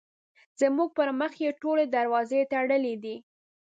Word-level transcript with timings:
زموږ 0.61 0.89
پر 0.97 1.09
مخ 1.19 1.33
یې 1.43 1.49
ټولې 1.61 1.85
دروازې 1.95 2.41
تړلې 2.51 2.95
دي. 3.03 3.15